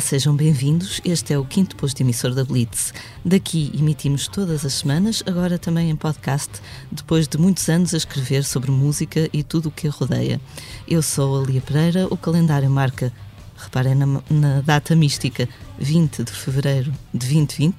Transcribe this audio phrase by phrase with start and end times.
[0.00, 1.00] Sejam bem-vindos.
[1.04, 2.92] Este é o quinto posto emissor da Blitz.
[3.24, 6.50] Daqui emitimos todas as semanas, agora também em podcast,
[6.90, 10.40] depois de muitos anos a escrever sobre música e tudo o que a rodeia.
[10.88, 13.12] Eu sou a Lia Pereira, o calendário marca,
[13.56, 15.48] reparem na, na data mística,
[15.78, 17.76] 20 de fevereiro de 2020,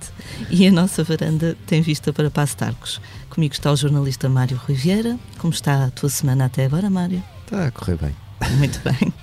[0.50, 3.02] e a nossa varanda tem vista para Passo Tarcos.
[3.30, 5.20] Comigo está o jornalista Mário Riviera.
[5.40, 7.24] Como está a tua semana até agora, Mário?
[7.46, 8.31] Está a correr bem.
[8.58, 9.14] Muito bem.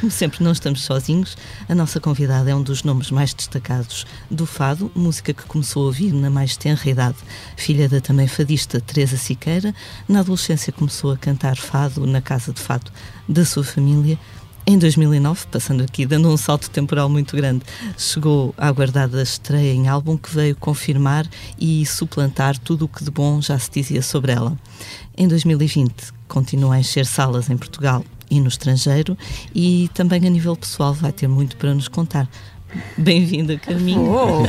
[0.00, 1.36] Como sempre, não estamos sozinhos.
[1.68, 5.86] A nossa convidada é um dos nomes mais destacados do fado, música que começou a
[5.86, 7.16] ouvir na mais tenra idade.
[7.56, 9.74] Filha da também fadista Teresa Siqueira,
[10.08, 12.90] na adolescência começou a cantar fado na casa de fado
[13.28, 14.18] da sua família.
[14.64, 17.64] Em 2009, passando aqui, dando um salto temporal muito grande,
[17.98, 21.26] chegou à aguardada estreia em álbum que veio confirmar
[21.58, 24.56] e suplantar tudo o que de bom já se dizia sobre ela.
[25.16, 25.92] Em 2020,
[26.28, 29.16] continua a encher salas em Portugal e no estrangeiro
[29.54, 32.26] e também a nível pessoal vai ter muito para nos contar.
[32.96, 34.00] Bem-vinda, Carminho.
[34.10, 34.42] Oh.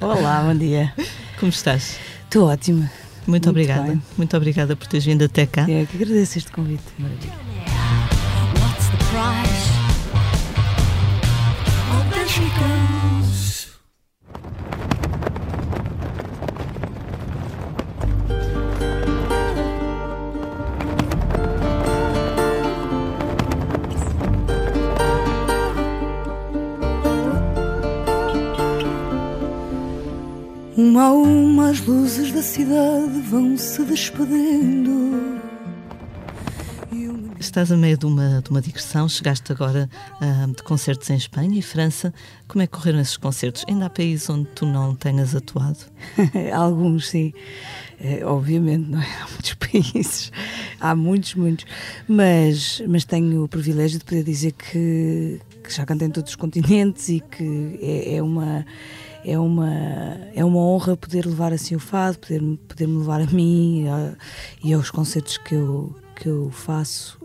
[0.00, 0.90] Olá, bom dia.
[1.38, 1.98] Como estás?
[2.24, 2.90] Estou ótima.
[3.26, 3.82] Muito, Muito obrigada.
[3.82, 4.02] bem.
[4.16, 5.62] Muito obrigada por teres vindo até cá.
[5.68, 6.82] É que agradeço este convite.
[6.98, 7.32] Maravilha.
[8.58, 9.68] What's the price?
[11.90, 13.01] Oh, there she goes.
[30.82, 35.40] Uma a uma as luzes da cidade vão se despedindo.
[37.38, 39.88] Estás a meio de uma, de uma digressão, chegaste agora
[40.20, 42.12] ah, de concertos em Espanha e França.
[42.48, 43.64] Como é que correram esses concertos?
[43.68, 45.78] Ainda há países onde tu não tenhas atuado?
[46.52, 47.32] Alguns, sim.
[48.00, 49.06] É, obviamente, não é?
[49.22, 49.54] Há muitos
[49.94, 50.32] países.
[50.80, 51.64] Há muitos, muitos.
[52.08, 56.36] Mas, mas tenho o privilégio de poder dizer que, que já cantei em todos os
[56.36, 58.66] continentes e que é, é uma.
[59.24, 59.70] É uma,
[60.34, 64.14] é uma honra poder levar assim o fado, poder, poder me levar a mim a-
[64.64, 67.18] e aos concertos que eu, que eu faço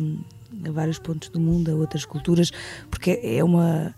[0.00, 0.18] hum,
[0.66, 2.50] a vários pontos do mundo, a outras culturas,
[2.90, 3.94] porque é uma,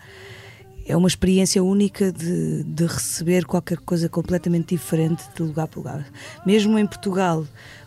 [0.86, 6.06] é uma experiência única de, de receber qualquer coisa completamente diferente de lugar para lugar.
[6.44, 7.46] Mesmo em Portugal,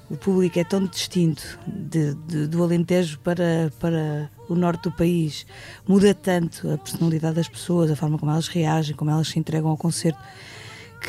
[0.09, 5.45] o público é tão distinto de- de- do Alentejo para, para o norte do país.
[5.88, 9.69] Muda tanto a personalidade das pessoas, a forma como elas reagem, como elas se entregam
[9.69, 10.19] ao concerto,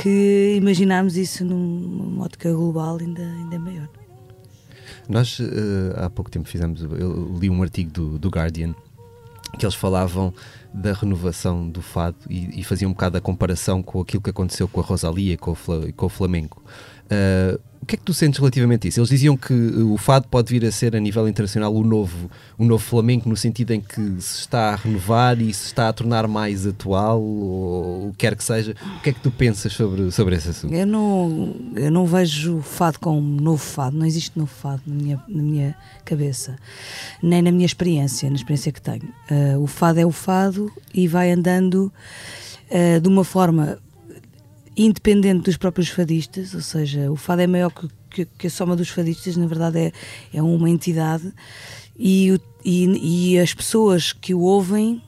[0.03, 3.89] que imaginarmos isso num- numa ótica global ainda, ainda é maior.
[5.09, 8.75] Nós eh, há pouco tempo fizemos, eu li um artigo do, do Guardian
[9.59, 10.33] que eles falavam
[10.75, 14.69] da renovação do fado e, e faziam um bocado a comparação com aquilo que aconteceu
[14.69, 16.63] com a Rosalia e com o, com o Flamengo.
[17.09, 19.01] Eh, o que é que tu sentes relativamente a isso?
[19.01, 22.31] Eles diziam que eh, o fado pode vir a ser a nível internacional o novo,
[22.59, 25.93] o novo Flamengo no sentido em que se está a renovar e se está a
[25.93, 28.75] tornar mais atual ou o que quer que seja.
[28.99, 30.75] O que é que tu pensas sobre, sobre esse assunto?
[30.75, 34.95] Eu não, eu não vejo o fado como novo fado, não existe novo fado na
[34.95, 36.57] minha, na minha cabeça,
[37.23, 39.09] nem na minha experiência, na experiência que tenho.
[39.31, 41.93] Ah, o fado é o fado e vai andando
[42.71, 43.79] ah, de uma forma
[44.79, 48.77] independente dos próprios fadistas, ou seja, o fado é maior que, que- que a soma
[48.77, 49.93] dos fadistas, na verdade é,
[50.33, 51.33] é uma entidade
[51.99, 55.03] e, o- e- e as pessoas que o ouvem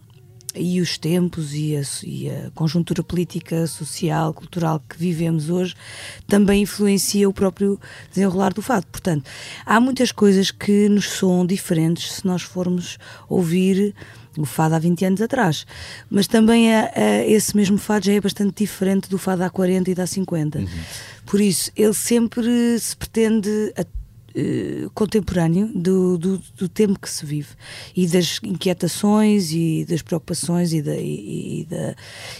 [0.52, 5.76] e os tempos e a, e a conjuntura política, social, cultural que vivemos hoje
[6.26, 7.78] também influencia o próprio
[8.12, 8.84] desenrolar do fado.
[8.88, 9.30] Portanto,
[9.64, 12.98] há muitas coisas que nos soam diferentes se nós formos
[13.28, 13.94] ouvir
[14.38, 15.66] o fado há 20 anos atrás.
[16.10, 16.90] Mas também a-
[17.26, 20.60] esse mesmo fado já é bastante diferente do fado há 40 e de há 50.
[21.26, 23.84] Por isso, ele sempre se pretende a-
[24.32, 27.48] eh, contemporâneo do, do, do tempo que se vive
[27.96, 31.96] e das inquietações e das preocupações e, da, e, e da,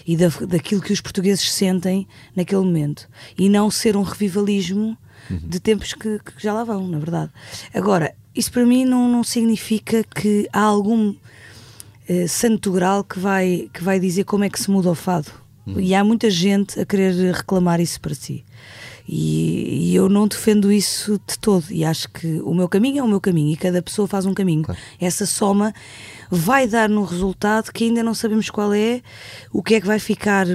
[0.07, 4.97] e da, daquilo que os portugueses sentem naquele momento e não ser um revivalismo
[5.29, 7.31] de tempos que, que já lá vão, na verdade.
[7.75, 11.15] Agora, isso para mim não, não significa que há algum
[12.13, 15.31] eh, santo grau que vai, que vai dizer como é que se muda o fado.
[15.77, 18.45] E há muita gente a querer reclamar isso para si.
[19.09, 21.65] E, e eu não defendo isso de todo.
[21.71, 24.35] E acho que o meu caminho é o meu caminho e cada pessoa faz um
[24.35, 24.63] caminho.
[24.65, 24.81] Claro.
[25.01, 25.73] Essa soma
[26.29, 29.01] vai dar no resultado que ainda não sabemos qual é,
[29.53, 30.47] o que é que vai ficar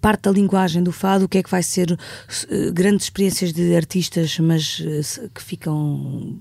[0.00, 1.98] parte da linguagem do fado, o que é que vai ser
[2.50, 6.36] eh, grandes experiências de artistas, mas se- que ficam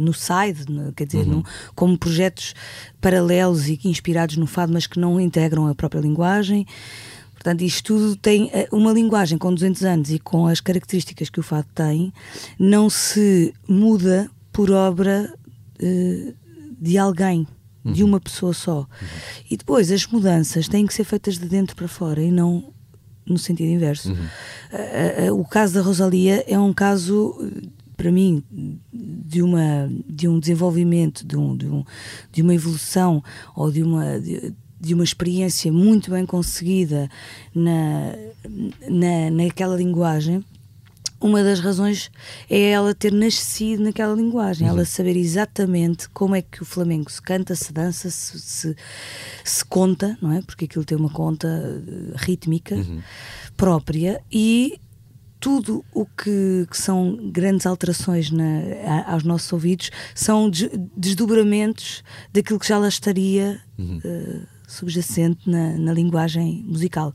[0.00, 1.44] no side, no- quer dizer, no-
[1.74, 2.54] como projetos
[3.00, 6.66] paralelos e inspirados no fado, mas que não integram a própria linguagem.
[7.34, 11.40] Portanto, isto tudo tem eh, uma linguagem com 200 anos e com as características que
[11.40, 12.12] o fado tem,
[12.58, 15.32] não se muda por obra
[15.78, 16.34] eh,
[16.80, 17.46] de alguém.
[17.82, 18.86] de uma pessoa só.
[19.50, 22.74] E depois as mudanças têm que ser feitas de dentro para fora e não
[23.24, 24.14] no sentido inverso.
[24.70, 27.34] Ah, ah, o caso da Rosalia é um caso
[28.00, 28.42] para mim
[28.90, 31.84] de uma de um desenvolvimento de, um, de, um,
[32.32, 33.22] de uma evolução
[33.54, 37.10] ou de uma de, de uma experiência muito bem conseguida
[37.54, 38.14] na,
[38.88, 40.42] na, naquela linguagem
[41.20, 42.10] uma das razões
[42.48, 47.20] é ela ter nascido naquela linguagem, ela saber exatamente como é que o flamengo se
[47.20, 48.76] canta, se dança, se, se,
[49.44, 50.40] se conta, não é?
[50.40, 52.74] Porque aquilo tem uma conta eh, rítmica
[53.54, 54.80] própria e
[55.40, 58.44] tudo o que, que são grandes alterações na,
[58.86, 63.60] a- aos nossos ouvidos são des- desdobramentos daquilo que já lá estaria
[64.04, 67.12] eh, subjacente na, na linguagem musical.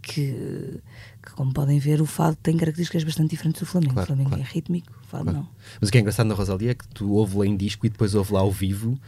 [0.00, 0.80] Que,
[1.22, 3.94] que, como podem ver, o fado tem características bastante diferentes do flamengo.
[3.94, 4.42] Claro, o flamengo claro.
[4.44, 5.38] é rítmico, o fado Claro.
[5.38, 5.48] não.
[5.80, 7.88] Mas o que é engraçado na Rosalia é que tu ouve lá em disco e
[7.88, 8.98] depois ouve lá ao vivo,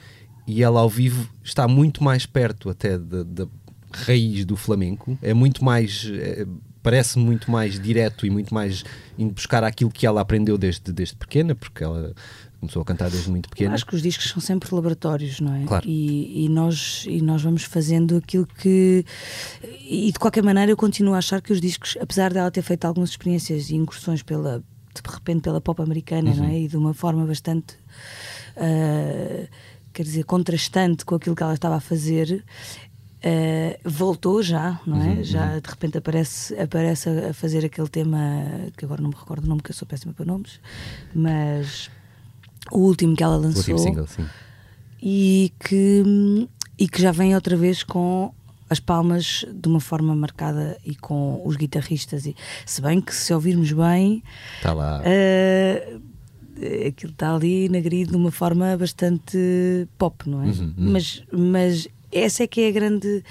[0.47, 3.47] e ela ao vivo está muito mais perto até da, da
[3.93, 6.11] raiz do flamenco, é muito mais.
[6.15, 6.47] é,
[6.87, 8.85] parece muito mais direto e muito mais
[9.19, 12.15] indo buscar aquilo que ela aprendeu desde, desde pequena, porque ela
[12.61, 13.75] começou a cantar desde muito Eu pequena.
[13.75, 15.65] acho que os discos são sempre laboratórios, não é?
[15.65, 15.85] Claro.
[15.85, 19.05] E, e nós, e nós vamos fazendo aquilo que.
[19.83, 22.85] E de qualquer maneira, eu continuo a achar que os discos, apesar dela ter feito
[22.85, 24.61] algumas experiências e incursões pela,
[24.95, 26.61] de repente pela pop americana, não é?
[26.61, 27.75] E de uma forma bastante.
[28.57, 29.49] ah,
[29.93, 32.45] quer dizer, contrastante com aquilo que ela estava a fazer.
[33.23, 35.23] Ah, voltou já, não é?
[35.23, 38.19] Já de repente aparece, aparece a, fazer aquele tema
[38.77, 40.61] que agora não me recordo o nome, que eu sou péssima para nomes,
[41.15, 41.91] mas
[42.71, 44.27] o último que ela o lançou último single, sim.
[45.03, 46.49] e que,
[46.79, 48.33] e que já vem outra vez com
[48.69, 52.27] as palmas de uma forma marcada e com os guitarristas.
[52.27, 52.35] E,
[52.65, 54.23] se bem que, se ouvirmos bem,
[54.57, 55.01] Está lá.
[55.05, 55.99] eh,
[56.89, 60.47] aquilo está ali na grid de uma forma bastante pop, não é?
[60.77, 63.25] Mas, mas essa é que é a grande,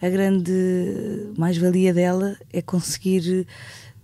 [0.00, 0.52] a grande
[1.36, 3.46] mais-valia dela, é conseguir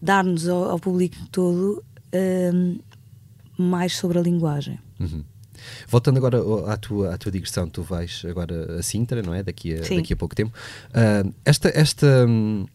[0.00, 1.82] dar-nos ao, ao público todo
[2.12, 2.52] eh,
[3.56, 4.78] mais sobre a linguagem.
[5.00, 5.24] Uhum.
[5.88, 6.38] Voltando agora
[6.72, 9.42] à tua, à tua digressão, tu vais agora a Sintra, não é?
[9.42, 9.96] Daqui a, Sim.
[9.96, 10.52] daqui a pouco tempo.
[10.94, 12.66] Ah, esta esta hum,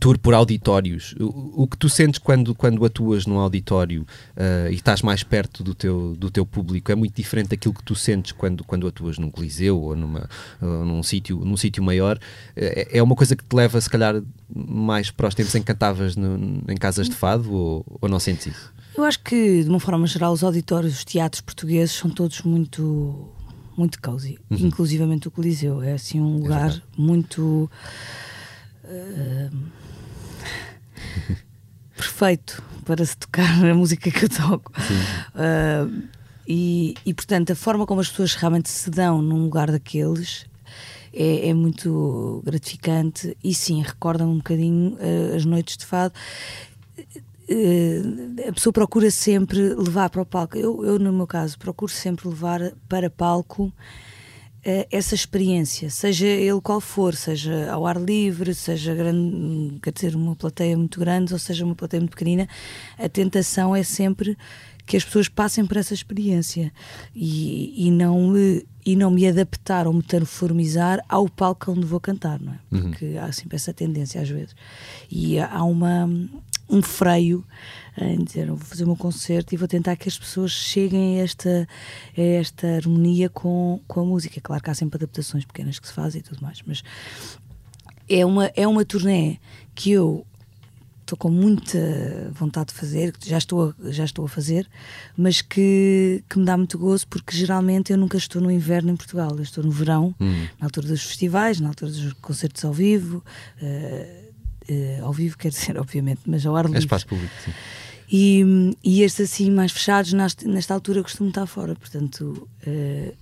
[0.00, 4.06] tour por auditórios, o, o que tu sentes quando, quando atuas num auditório
[4.36, 7.82] ah, e estás mais perto do teu, do teu público é muito diferente daquilo que
[7.82, 10.28] tu sentes quando, quando atuas num coliseu ou numa,
[10.60, 12.18] ou num sítio num sítio maior.
[12.56, 14.22] É, é uma coisa que te leva, se calhar,
[14.54, 18.18] mais para os tempos em que cantavas no- em casas de fado ou, ou não
[18.18, 18.72] sentes isso?
[18.96, 23.28] Eu acho que, de uma forma geral, os auditórios, os teatros portugueses são todos muito
[23.74, 25.82] muito cozy, inclusivamente o Coliseu.
[25.82, 26.82] É assim um lugar verdade.
[26.98, 27.70] muito
[28.84, 29.48] eh,
[31.96, 34.72] perfeito para se tocar a música que eu toco.
[35.36, 35.86] Eh,
[36.46, 40.46] e, e, portanto, a forma como as pessoas realmente se dão num lugar daqueles
[41.12, 46.14] é, é muito gratificante e sim, recorda um bocadinho eh, as noites de fado.
[47.48, 50.56] Eh, a pessoa procura sempre levar para o palco.
[50.56, 53.72] Eu, eu, no meu caso, procuro sempre levar para palco
[54.64, 60.36] essa experiência, seja ele qual for, seja ao ar livre, seja grande, quer dizer, uma
[60.36, 62.48] plateia muito grande ou seja uma plateia muito pequenina,
[62.96, 64.38] a tentação é sempre
[64.86, 66.72] que as pessoas passem por essa experiência
[67.14, 72.00] e, e não me, e não me adaptar ou me transformizar ao palco onde vou
[72.00, 72.58] cantar, não é?
[72.82, 74.54] Porque há sempre essa tendência às vezes.
[75.10, 76.08] E há uma,
[76.68, 77.44] um freio
[77.96, 81.68] em dizer, vou fazer meu concerto e vou tentar que as pessoas cheguem a esta,
[82.16, 84.40] a esta harmonia com, com a música.
[84.40, 86.82] Claro que há sempre adaptações pequenas que se fazem e tudo mais, mas
[88.08, 89.38] é uma, é uma turnê
[89.74, 90.26] que eu
[91.02, 91.78] estou com muita
[92.32, 94.66] vontade de fazer, que já estou a, já estou a fazer,
[95.16, 98.96] mas que, que me dá muito gozo porque geralmente eu nunca estou no inverno em
[98.96, 100.14] Portugal, eu estou no verão,
[100.58, 103.22] na altura dos festivais, na altura dos concertos ao vivo,
[103.60, 104.31] eh,
[104.68, 106.80] eh, ao vivo quer dizer, obviamente, mas ao ar É livre.
[106.80, 107.52] espaço público, sim.
[108.14, 113.14] E, e estes assim mais fechados, nesta, nesta altura costumo estar fora, portanto eh,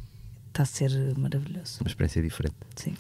[0.48, 1.78] está a ser maravilhoso.
[1.80, 2.56] Uma experiência diferente.
[2.74, 2.94] Sim.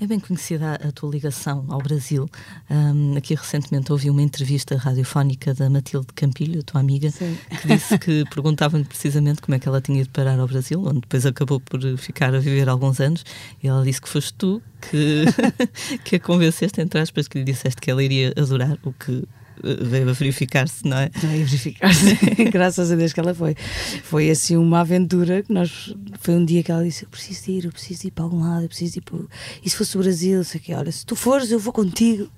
[0.00, 2.30] É bem conhecida a tua ligação ao Brasil.
[2.70, 7.36] Ahm, aqui recentemente ouvi uma entrevista radiofónica da Matilde Campilho, a tua amiga, Sim.
[7.60, 11.00] que disse que perguntavam-lhe precisamente como é que ela tinha ido parar ao Brasil, onde
[11.00, 13.24] depois acabou por ficar a viver alguns anos.
[13.60, 15.24] E ela disse que foste tu que,
[16.04, 19.24] que a convenceste, entre aspas, que lhe disseste que ela iria adorar, o que
[19.62, 21.10] veio a verificar-se, não é?
[21.22, 21.90] Não ia verificar
[22.52, 23.54] graças a Deus que ela foi.
[24.02, 25.94] Foi assim uma aventura que nós.
[26.20, 28.62] Foi um dia que ela disse: Eu preciso ir, eu preciso ir para algum lado,
[28.64, 29.18] eu preciso ir para.
[29.64, 32.28] E se fosse o Brasil, sei que, olha, se tu fores, eu vou contigo,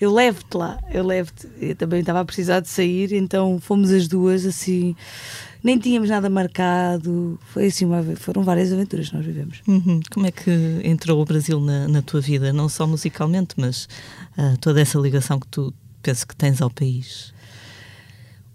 [0.00, 1.48] eu levo-te lá, eu levo-te.
[1.60, 4.94] Eu também estava a precisar de sair, então fomos as duas assim.
[5.62, 7.38] nem tínhamos nada marcado.
[7.52, 9.62] Foi assim uma, foram várias aventuras que nós vivemos.
[9.66, 10.00] Uhum.
[10.10, 10.50] Como é que
[10.84, 12.52] entrou o Brasil na, na tua vida?
[12.52, 13.88] Não só musicalmente, mas
[14.36, 15.72] ah, toda essa ligação que tu
[16.04, 17.32] penso que tens ao país.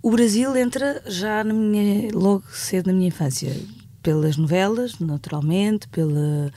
[0.01, 3.53] O Brasil entra já minha, logo cedo na minha infância,
[4.01, 6.53] pelas novelas, naturalmente, pela,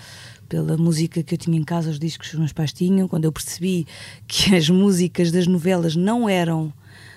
[0.48, 3.24] pela música que eu tinha em casa, os discos que os meus pais tinham, quando
[3.24, 3.86] eu percebi
[4.28, 6.72] que as músicas das novelas não eram,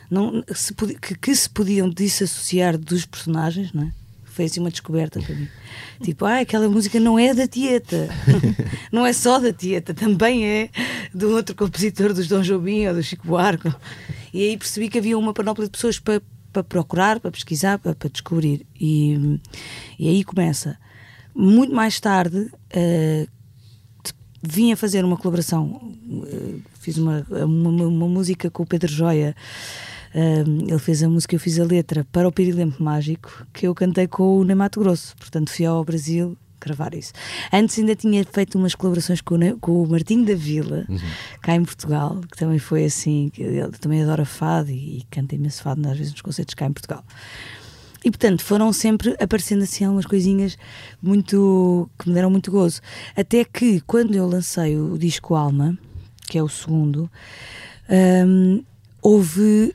[0.10, 4.05] não, se que, que se podiam desassociar dos personagens, não é?
[4.36, 5.48] Foi assim uma descoberta para mim.
[6.04, 8.10] Tipo, ah, aquela música não é da Tieta.
[8.92, 10.70] não é só da Tieta, também é
[11.14, 13.74] do outro compositor dos Dom Jobim ou do Chico Buarque.
[14.34, 17.96] E aí percebi que havia uma panóplia de pessoas para, para procurar, para pesquisar, para,
[17.96, 18.68] para descobrir.
[18.78, 19.40] E,
[19.98, 20.78] e aí começa.
[21.34, 23.28] Muito mais tarde, eh,
[24.44, 25.94] vim a fazer uma colaboração,
[26.28, 29.34] eh, fiz uma, uma, uma música com o Pedro Joia.
[30.16, 33.76] Um, ele fez a música, eu fiz a letra para o Pirilempo Mágico, que eu
[33.76, 35.14] cantei com o Ney Mato Grosso.
[35.18, 37.12] Portanto, fui ao Brasil gravar isso.
[37.52, 40.86] Antes ainda tinha feito umas colaborações com o, com o Martinho da Vila,
[41.42, 45.62] cá em Portugal, que também foi assim, ele também adora fado e, e canta imenso
[45.62, 47.04] fado às vezes nos concertos cá em Portugal.
[48.04, 50.58] E portanto foram sempre aparecendo assim algumas coisinhas
[51.02, 52.80] muito que me deram muito gozo.
[53.16, 55.78] Até que quando eu lancei o disco Alma,
[56.28, 57.10] que é o segundo,
[57.90, 58.64] hum,
[59.02, 59.74] houve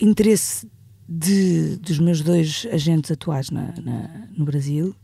[0.00, 0.66] interesse
[1.08, 4.94] de, dos meus dois agentes atuais na, na- no Brasil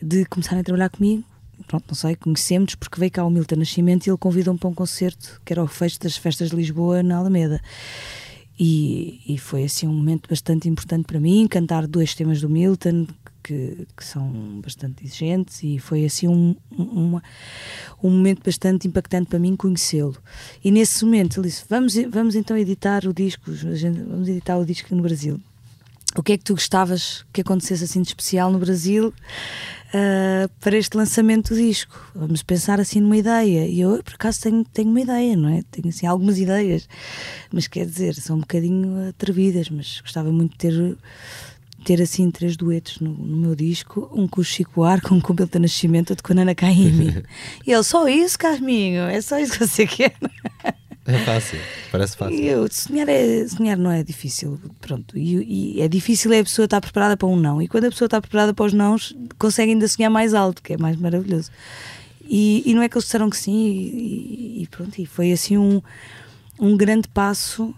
[0.00, 1.24] de começarem a trabalhar comigo.
[1.66, 4.74] Pronto, não sei, conhecemos porque veio cá o Milton Nascimento e ele convidou-me para um
[4.74, 7.60] concerto que era o fecho das festas de Lisboa na Alameda.
[8.58, 13.06] E, e foi assim um momento bastante importante para mim, cantar dois temas do Milton
[13.48, 17.18] que, que são bastante exigentes e foi assim um, um,
[18.02, 20.16] um momento bastante impactante para mim conhecê-lo.
[20.62, 24.94] E nesse momento ele disse: Vamos, vamos então editar o disco, vamos editar o disco
[24.94, 25.40] no Brasil.
[26.14, 29.14] O que é que tu gostavas que acontecesse assim de especial no Brasil
[29.94, 32.12] ah, para este lançamento do disco?
[32.14, 33.66] Vamos pensar assim numa ideia.
[33.66, 35.62] E eu, por acaso, tenho, tenho uma ideia, não é?
[35.70, 36.88] Tenho assim algumas ideias,
[37.52, 40.98] mas quer dizer, são um bocadinho atrevidas, mas gostava muito de ter
[41.84, 45.32] ter assim três duetos no, no meu disco, um com o Chico Buarque, um com
[45.32, 47.22] o Belta Nascimento, outro com a Nana Caymmi.
[47.66, 50.14] e ele, só isso, Carminho, é só isso que você quer.
[51.06, 51.58] É fácil,
[51.90, 52.38] parece fácil.
[52.38, 55.16] E eu, sonhar, é, sonhar não é difícil, pronto.
[55.16, 57.62] E, e é difícil é a pessoa estar preparada para um não.
[57.62, 60.74] E quando a pessoa está preparada para os nãos, consegue ainda sonhar mais alto, que
[60.74, 61.50] é mais maravilhoso.
[62.28, 65.00] E, e não é que eles disseram que sim, e, e pronto.
[65.00, 65.80] E foi assim um,
[66.60, 67.74] um grande passo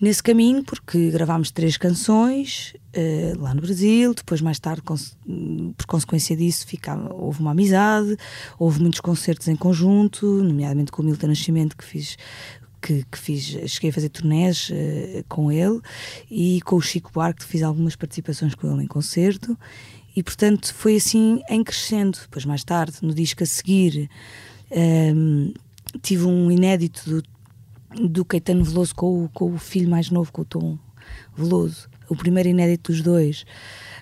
[0.00, 5.16] nesse caminho, porque gravámos três canções eh, lá no Brasil, depois mais tarde, cons-
[5.76, 8.16] por consequência disso, ficava, houve uma amizade,
[8.58, 12.16] houve muitos concertos em conjunto, nomeadamente com o Milton Nascimento, que fiz
[12.80, 15.80] que, que fiz, cheguei a fazer turnés eh, com ele
[16.30, 19.58] e com o Chico Buarque fiz algumas participações com ele em concerto
[20.14, 22.18] e portanto foi assim em crescendo.
[22.22, 24.08] Depois mais tarde, no disco a seguir,
[24.70, 25.52] ehm,
[26.02, 27.22] tive um inédito do,
[27.94, 30.78] do Caetano Veloso com o, com o filho mais novo, com o Tom
[31.36, 33.44] Veloso, o primeiro inédito dos dois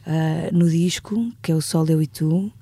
[0.06, 2.52] ah, no disco, que é o Sol, Eu e Tu,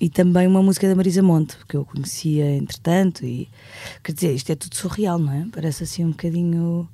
[0.00, 3.48] e também uma música da Marisa Monte, que eu conhecia entretanto, e
[4.02, 5.46] quer dizer, isto é tudo surreal, não é?
[5.52, 6.88] Parece assim um bocadinho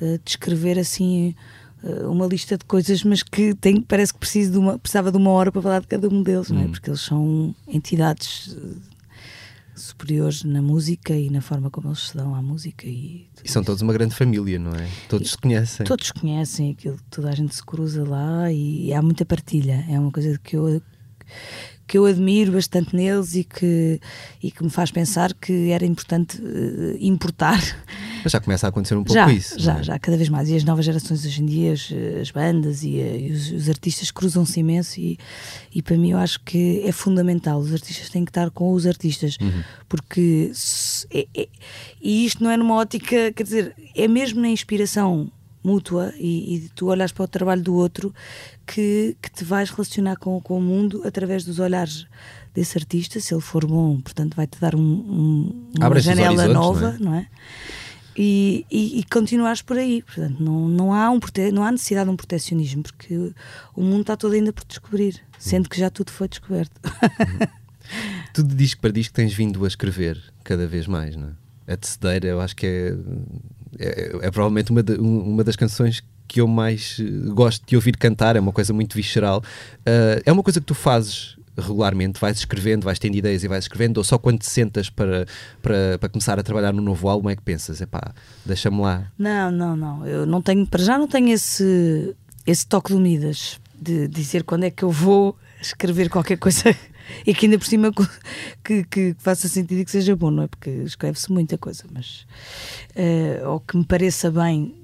[0.00, 1.34] ah, descrever assim
[1.82, 5.16] ah, uma lista de coisas, mas que tem, parece que preciso de uma, precisava de
[5.16, 6.68] uma hora para falar de cada um deles, não é?
[6.68, 8.56] Porque eles são entidades
[9.82, 13.62] superiores na música e na forma como eles se dão à música e E são
[13.62, 14.88] todos uma grande família, não é?
[15.08, 15.86] Todos se conhecem.
[15.86, 19.84] Todos conhecem aquilo, toda a gente se cruza lá e há muita partilha.
[19.88, 20.82] É uma coisa que eu,
[21.88, 23.98] que eu admiro bastante neles e que,
[24.42, 27.58] e que me faz pensar que era importante eh, importar.
[28.22, 29.58] Mas já começa a acontecer um pouco já, isso.
[29.58, 29.82] já, é?
[29.82, 30.48] já, cada vez mais.
[30.50, 31.88] E as novas gerações hoje em dia, as,
[32.20, 35.18] as bandas e, eh, e os, os artistas cruzam-se imenso e,
[35.74, 37.58] e para mim eu acho que é fundamental.
[37.58, 39.62] Os artistas têm que estar com os artistas, Uhum.
[39.88, 41.48] porque se- é- é-
[42.02, 45.32] e isto não é numa ótica, quer dizer, é mesmo na inspiração
[45.64, 48.14] mútua e, e tu olhas para o trabalho do outro
[48.72, 52.06] que, que te vais relacionar com, com o mundo através dos olhares
[52.54, 57.10] desse artista, se ele for bom, portanto vai-te dar um, um- uma janela nova, não
[57.12, 57.26] não é?
[58.20, 60.02] E, e, e continuares por aí.
[60.02, 61.52] Portanto, não, não, há um prote...
[61.52, 63.32] não há necessidade de um protecionismo, porque
[63.76, 66.72] o mundo está todo ainda por descobrir, sendo que já tudo foi descoberto.
[68.34, 71.28] Tu de disco para disco tens vindo a escrever cada vez mais, não
[71.66, 71.72] é?
[71.72, 72.94] A Tecedeira, eu acho que é,
[73.78, 77.74] é, é provavelmente uma, de- um- uma das canções que eu mais eh, gosto de
[77.74, 79.42] ouvir cantar, é uma coisa muito visceral.
[79.84, 83.64] Ah, é uma coisa que tu fazes regularmente, vais escrevendo, vais tendo ideias e vais
[83.64, 85.26] escrevendo, ou só quando te sentas para,
[85.60, 88.14] para, para começar a trabalhar no novo álbum é que pensas, epá,
[88.46, 89.10] deixa-me lá.
[89.18, 90.06] Não, não, não.
[90.06, 92.14] Eu não tenho, para já não tenho esse,
[92.46, 93.60] esse toque do Midas.
[93.80, 96.74] de dizer quando é que eu vou escrever qualquer coisa
[97.26, 97.90] e que ainda por cima
[98.62, 100.46] que, que faça sentido e que seja bom, não é?
[100.46, 102.26] Porque escreve-se muita coisa, mas
[102.94, 104.74] eh, ou que me pareça bem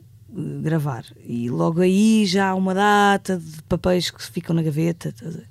[0.63, 1.05] gravar.
[1.27, 5.15] E logo aí já há uma data de papéis que ficam na gaveta.
[5.21, 5.47] ver?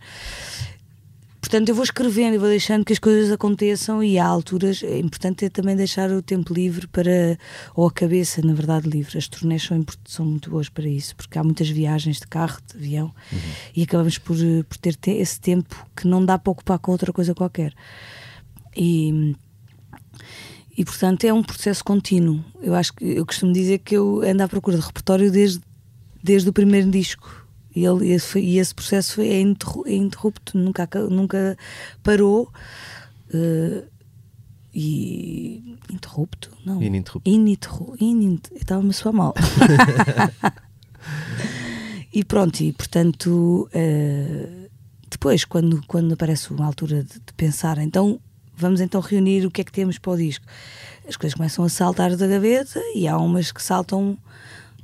[1.39, 4.97] Portanto, eu vou escrevendo e vou deixando que as coisas aconteçam e há alturas, é
[4.97, 7.37] importante é também deixar o tempo livre para,
[7.75, 9.17] ou a cabeça, na verdade, livre.
[9.17, 12.77] As turnés são, são muito boas para isso, porque há muitas viagens de carro, de
[12.77, 13.13] avião,
[13.75, 14.35] e acabamos por,
[14.67, 17.73] por ter te- esse tempo que não dá para ocupar com outra coisa qualquer.
[18.75, 19.35] E,
[20.77, 22.43] e portanto é um processo contínuo.
[22.61, 25.61] Eu acho que eu costumo dizer que eu ando à procura de repertório desde,
[26.23, 27.41] desde o primeiro disco.
[27.75, 31.57] E, ele, esse, e esse processo é, interru- é interrupto, nunca, nunca
[32.03, 32.51] parou.
[33.33, 33.83] eh,
[34.75, 36.49] e interrupto?
[36.65, 36.81] Não.
[37.25, 38.03] Ininterrupto.
[38.03, 39.33] Ininterru- Estava-me a soar mal.
[42.13, 44.69] e pronto, e portanto, eh,
[45.09, 48.19] depois, quando, quando aparece uma altura de, de pensar, então
[48.63, 50.45] vamos então reunir o que é que temos para o disco.
[51.07, 54.17] As coisas começam a saltar da gaveta e há umas que saltam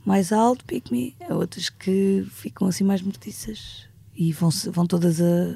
[0.05, 5.21] mais alto, pick me, há outras que ficam assim mais mortiças e vão, vão todas
[5.21, 5.55] a,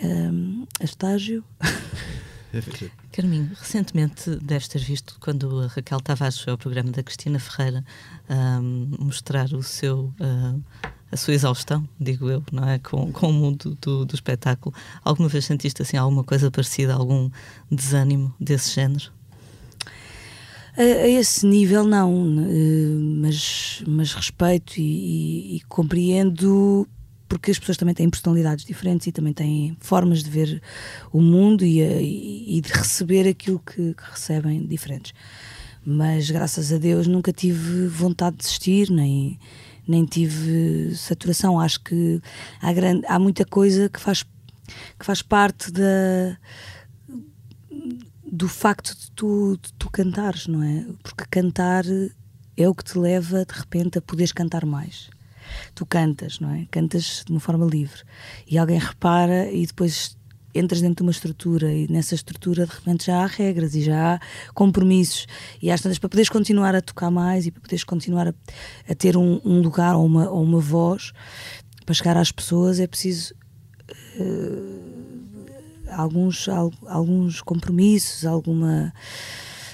[0.00, 1.44] a, a estágio.
[3.12, 7.84] Carminho, recentemente deves ter visto quando a Raquel Tavares ao programa da Cristina Ferreira
[8.28, 10.54] ahm, mostrar o seu, ah,
[11.16, 12.78] a sua exaustão, digo eu, não é?
[12.78, 14.74] Com, com o mundo do, do espetáculo.
[15.02, 17.30] Alguma vez sentiste assim alguma coisa parecida, algum
[17.70, 19.10] desânimo desse género?
[20.76, 26.86] A, a esse nível não, eh, mas, mas respeito e, e- e compreendo
[27.28, 30.62] porque as pessoas também têm personalidades diferentes e também têm formas de ver
[31.12, 35.12] o mundo e, e- e de receber aquilo que, que recebem diferentes.
[35.84, 39.38] Mas graças a Deus nunca tive vontade de desistir, nem,
[39.86, 41.60] nem tive saturação.
[41.60, 42.20] Acho que
[42.60, 46.36] há, grande, há muita coisa que faz, que faz parte da,
[48.24, 50.86] do facto de tu, de tu cantares, não é?
[51.02, 51.84] Porque cantar
[52.56, 55.10] é o que te leva de repente a poderes cantar mais.
[55.74, 56.66] Tu cantas, não é?
[56.70, 58.02] Cantas de uma forma livre
[58.46, 60.16] e alguém repara e depois
[60.58, 64.14] entras dentro de uma estrutura e nessa estrutura de repente já há regras e já
[64.14, 64.20] há
[64.54, 65.26] compromissos
[65.62, 68.34] e às tantas para poderes continuar a tocar mais e para poderes continuar a,
[68.88, 71.12] a ter um, um lugar ou uma, ou uma voz
[71.84, 73.34] para chegar às pessoas é preciso
[75.90, 78.92] alguns, al- alguns compromissos, alguma,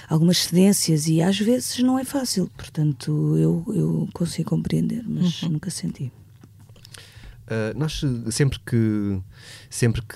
[0.09, 2.49] algumas cedências e às vezes não é fácil.
[2.55, 6.11] Portanto, eu, eu consigo compreender, mas nunca senti.
[7.45, 8.01] Uh, nós
[8.31, 9.21] sempre que
[9.69, 10.15] sempre que,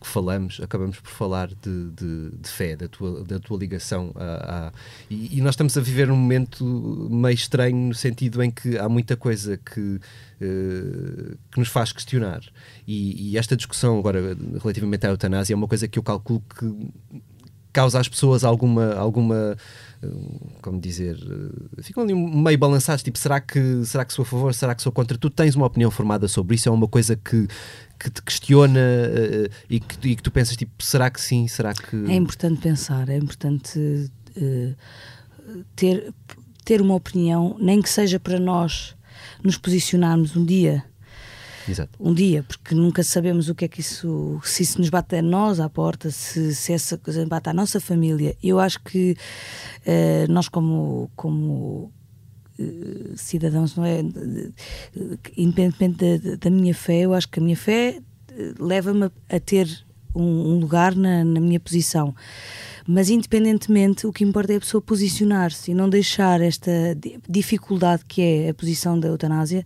[0.00, 4.66] que falamos acabamos por falar de, de- de fé da tua, da tua ligação a,
[4.66, 4.72] a-
[5.08, 6.64] e, e nós estamos a viver um momento
[7.08, 12.40] meio estranho no sentido em que há muita coisa que uh, que nos faz questionar.
[12.86, 16.90] E, e esta discussão agora relativamente à eutanásia é uma coisa que eu calculo que
[17.72, 19.56] causa às pessoas alguma alguma
[20.62, 24.54] como dizer eh, ficam ali meio balançados tipo será que será que sou a favor
[24.54, 25.16] será que sou contra?
[25.16, 26.68] Tu tens uma opinião formada sobre isso?
[26.68, 27.46] É uma coisa que
[27.98, 31.72] que te questiona eh, e, que, e que tu pensas tipo será que sim será
[31.72, 34.74] que É importante pensar, é importante eh,
[35.74, 36.12] ter,
[36.64, 38.94] ter uma opinião, nem que seja para nós
[39.42, 40.84] nos posicionarmos um dia
[41.70, 45.16] exato um dia, porque nunca sabemos o que é que isso, se isso nos bate
[45.16, 48.36] a nós à porta, se, se essa coisa bate à nossa família.
[48.42, 49.16] Eu acho que
[49.84, 51.92] eh, nós, como, como
[52.58, 54.00] eh, cidadãos, não é?
[55.36, 58.00] Independentemente da, da- da minha fé, eu acho que a minha fé
[58.32, 59.68] eh, leva-me a ter
[60.14, 62.14] um, um lugar na, na minha posição.
[62.86, 68.04] Mas, independentemente, o que importa é a pessoa posicionar-se e não deixar esta di- dificuldade
[68.06, 69.64] que é a posição da eutanásia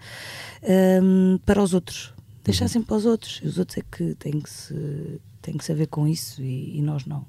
[1.02, 2.14] hum, para os outros.
[2.44, 3.40] Deixar sempre para os outros.
[3.44, 7.04] Os outros é que têm que se, têm que saber com isso e, e nós
[7.04, 7.26] não.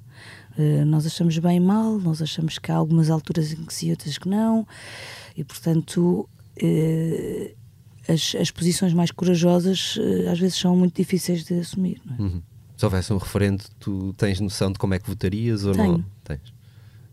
[0.57, 3.89] Uh, nós achamos bem e mal, nós achamos que há algumas alturas em que sim,
[3.91, 4.65] outras que não,
[5.35, 6.29] e portanto.
[6.63, 7.61] uh,
[8.07, 12.01] as, as posições mais corajosas uh, às vezes são muito difíceis de assumir.
[12.03, 12.21] Não é?
[12.21, 12.41] Uhum.
[12.81, 16.05] Se houvesse um referendo tu tens noção de como é que votarias ou não Tenho.
[16.23, 16.53] tens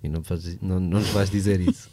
[0.03, 1.91] e não, vais, não, não nos vais dizer isso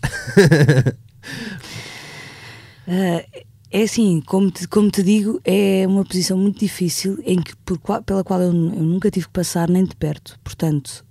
[2.87, 3.19] Uh,
[3.71, 7.77] é assim, como te, como te digo, é uma posição muito difícil em que, por
[8.03, 10.39] pela qual eu, eu nunca tive que passar nem de perto.
[10.43, 11.03] Portanto,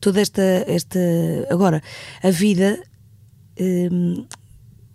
[0.00, 0.42] toda esta.
[0.66, 0.98] esta
[1.48, 1.80] agora,
[2.20, 2.82] a vida
[3.58, 4.26] hum,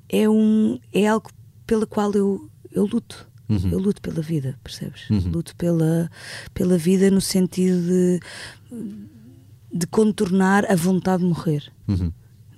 [0.10, 1.32] é, um, é algo
[1.66, 3.29] pela qual eu, eu luto.
[3.50, 3.70] Uhum.
[3.72, 5.10] Eu luto pela vida, percebes?
[5.10, 5.32] Uhum.
[5.32, 6.10] Luto pela,
[6.54, 8.20] pela vida no sentido de,
[9.74, 12.12] de contornar a vontade de morrer Uhum.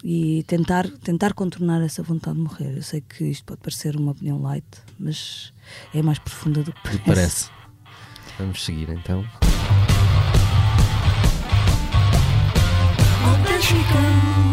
[0.03, 2.75] e tentar, tentar contornar essa vontade de morrer.
[2.77, 4.65] Eu sei que isto pode parecer uma opinião light,
[4.99, 5.53] mas
[5.93, 7.05] é mais profunda do que parece.
[7.05, 7.49] parece.
[8.37, 9.23] Vamos seguir então.
[13.23, 14.50] Oh,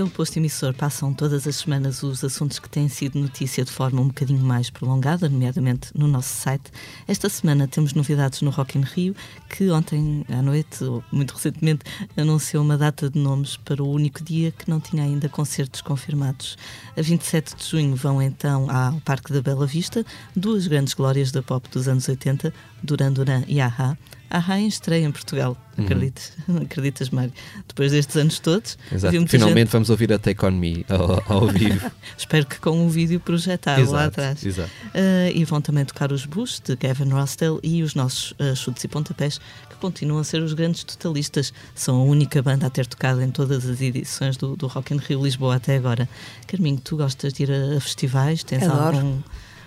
[0.00, 4.00] Pelo posto emissor passam todas as semanas os assuntos que têm sido notícia de forma
[4.00, 6.70] um bocadinho mais prolongada, nomeadamente no nosso site.
[7.06, 9.14] Esta semana temos novidades no Rock in Rio,
[9.50, 11.84] que ontem à noite, ou muito recentemente,
[12.16, 16.56] anunciou uma data de nomes para o único dia que não tinha ainda concertos confirmados.
[16.96, 20.02] A 27 de junho vão então ao Parque da Bela Vista
[20.34, 23.96] duas grandes glórias da pop dos anos 80, Duran Duran e Ahá.
[24.32, 27.32] Ahá em estreia em Portugal, acreditas, acreditas Mário?
[27.66, 28.78] Depois destes anos todos,
[29.26, 31.90] Finalmente gente- vamos ouvir a Take On Me ao, ao vivo.
[32.16, 34.46] Espero que com um vídeo projetado lá Exato, atrás.
[34.46, 34.70] exato.
[34.94, 38.84] Uh, e vão também tocar os Bush de Gavin Rossdale e os nossos uh, chutes
[38.84, 41.52] e pontapés, que continuam a ser os grandes totalistas.
[41.74, 44.98] São a única banda a ter tocado em todas as edições do, do Rock in
[44.98, 46.08] Rio Lisboa até agora.
[46.46, 48.44] Carminho, tu gostas de ir a, a festivais?
[48.44, 48.96] Tens Adoro.
[48.96, 49.18] algum,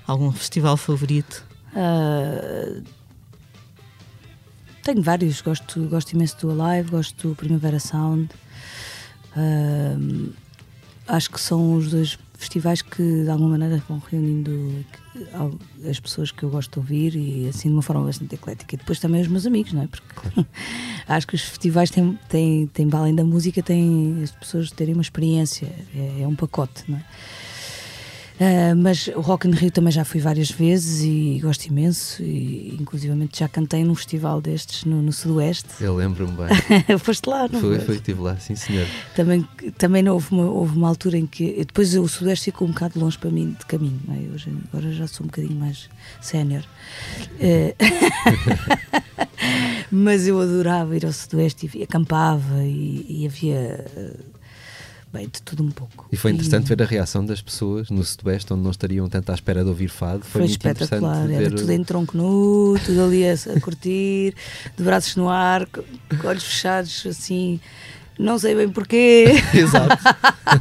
[0.08, 1.44] algum festival favorito?
[1.76, 2.82] Ah,
[4.84, 8.30] tenho vários, gosto, gosto imenso do Alive, gosto do Primavera Sound.
[9.36, 9.96] Ah,
[11.08, 14.86] acho que são os dois festivais que de alguma maneira vão reunindo
[15.90, 18.76] as pessoas que eu gosto de ouvir e assim de uma forma bastante eclética.
[18.76, 19.88] E depois também os meus amigos, não é?
[19.88, 20.04] Porque
[21.08, 25.02] acho que os festivais têm, têm, têm, além da música, têm as pessoas terem uma
[25.02, 27.06] experiência, é, é um pacote, não é?
[28.40, 32.76] Ah, mas o Rock in Rio também já fui várias vezes e gosto imenso e
[32.80, 35.68] inclusivamente já cantei num festival destes no, no Sudoeste.
[35.82, 36.98] Eu lembro-me bem.
[37.00, 37.96] Foste lá, não Foi, foi?
[37.96, 38.88] estive lá, sim senhor.
[39.16, 43.00] Também, também houve, uma, houve uma altura em que depois o Sudoeste ficou um bocado
[43.00, 44.20] longe para mim de caminho, não é?
[44.34, 45.90] Hoje, agora já sou um bocadinho mais
[46.22, 46.64] sénior.
[47.40, 47.76] Eh,
[49.92, 54.14] mas eu adorava ir ao Sudoeste e acampava e, e havia eh,
[55.14, 56.08] bem, de tudo um pouco.
[56.12, 59.36] E foi interessante ver a reação das pessoas no Sudoeste, onde não estariam tanto à
[59.36, 60.26] espera de ouvir fado.
[60.26, 61.54] Foi, Foi, espetacular, era ver.
[61.54, 64.34] tudo em tronco nu, tudo ali a, a curtir,
[64.76, 65.84] de braços no ar, co-
[66.20, 67.60] com olhos fechados, assim,
[68.18, 70.04] não sei bem porquê, Exato.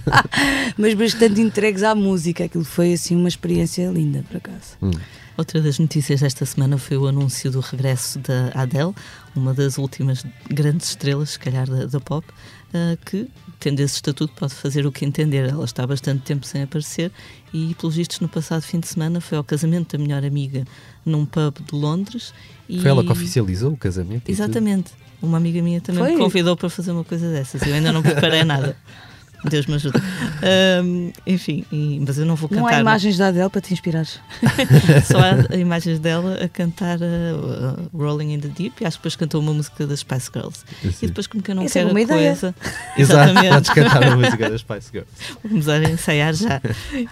[0.76, 2.44] mas bastante entregues à música.
[2.44, 4.76] Aquilo foi assim uma experiência linda, por acaso.
[4.82, 4.90] Hum.
[5.36, 8.94] Outra das notícias desta semana foi o anúncio do regresso da Adele,
[9.34, 12.26] uma das últimas grandes estrelas, se calhar, da, da pop,
[12.74, 15.48] ah, que, tendo esse estatuto, pode fazer o que entender.
[15.48, 17.10] Ela está há bastante tempo sem aparecer
[17.52, 20.64] e, pelos vistos, no passado fim de semana foi ao casamento da melhor amiga
[21.04, 22.32] num pub de Londres.
[22.68, 22.80] E...
[22.80, 24.28] Foi ela que oficializou o casamento?
[24.30, 24.92] Exatamente.
[25.20, 26.12] Uma amiga minha também Foi?
[26.12, 27.62] me convidou para fazer uma coisa dessas.
[27.62, 28.76] Eu ainda não preparei nada.
[29.44, 30.00] Deus me ajuda.
[30.42, 32.60] Ahm, enfim, e- mas eu não vou cantar.
[32.62, 34.20] Não há imagens da Adele para te inspirares.
[35.10, 39.00] Só há imagens dela a cantar uh, uh, Rolling in the Deep e acho que
[39.02, 40.60] depois cantou uma música das Spice Girls.
[40.82, 40.92] Sim.
[41.02, 42.30] E depois, como que eu não Essa é quero uma a ideia.
[42.30, 42.54] coisa,
[42.96, 45.10] Exato, podes exatamente, cantar a música das Spice Girls.
[45.42, 46.60] começar a ensaiar já.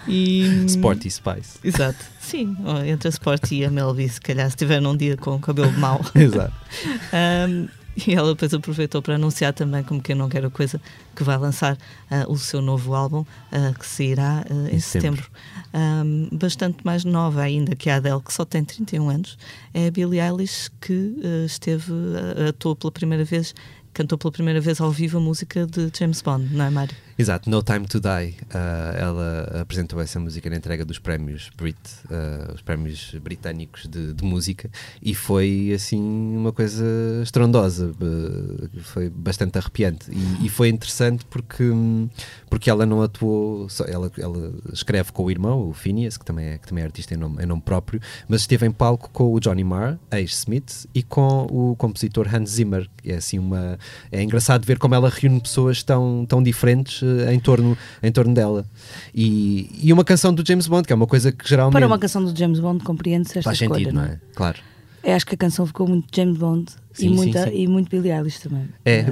[0.07, 1.59] E, Sporty Spice.
[1.63, 5.35] Exato, sim, entre a Sport e a Melvi, se calhar, se tiver num dia com
[5.35, 5.99] o cabelo mau.
[6.15, 6.53] Exato.
[7.49, 10.79] Um, e ela depois aproveitou para anunciar também, como quem não quer a coisa,
[11.15, 11.77] que vai lançar
[12.09, 15.27] ah, o seu novo álbum, ah, que sairá ah, em Em setembro.
[15.73, 19.37] Um, bastante mais nova ainda que a Adele, que só tem 31 anos,
[19.73, 21.93] é a Billie Eilish, que esteve,
[22.47, 23.53] atuou pela primeira vez,
[23.93, 26.95] cantou pela primeira vez ao vivo a música de James Bond, não é, Mário?
[27.21, 28.35] Exato, No Time to Die.
[28.51, 31.77] Ah, ela apresentou essa música na entrega dos prémios Brit,
[32.09, 36.83] ah, os prémios britânicos de, de música, e foi assim uma coisa
[37.21, 40.09] estrondosa, ah, foi bastante arrepiante.
[40.09, 41.69] E, e foi interessante porque,
[42.49, 46.47] porque ela não atuou, só, ela, ela escreve com o irmão, o Phineas, que também
[46.47, 49.31] é, que também é artista em nome, em nome próprio, mas esteve em palco com
[49.31, 52.89] o Johnny Marr, ex-Smith, e com o compositor Hans Zimmer.
[53.05, 53.77] É assim uma.
[54.11, 57.01] É engraçado ver como ela reúne pessoas tão, tão diferentes
[57.31, 58.65] em, torno, em torno dela.
[59.13, 61.99] E, e uma canção do James Bond, que é uma coisa que geralmente Para uma
[61.99, 64.19] canção do James Bond, compreende-se esta faz escolha, sentido, não não é?
[64.35, 64.59] Claro.
[65.03, 65.13] é?
[65.13, 67.55] Acho que a canção ficou muito James Bond Sim, e, sim, muita, sim.
[67.55, 68.67] e muito Billie Eilish também.
[68.85, 69.05] É,